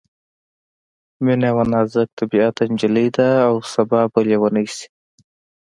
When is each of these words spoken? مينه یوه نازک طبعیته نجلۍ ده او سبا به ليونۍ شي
مينه 1.23 1.45
یوه 1.51 1.63
نازک 1.71 2.09
طبعیته 2.17 2.63
نجلۍ 2.71 3.07
ده 3.17 3.29
او 3.47 3.55
سبا 3.73 4.01
به 4.11 4.19
ليونۍ 4.27 4.67
شي 4.75 4.87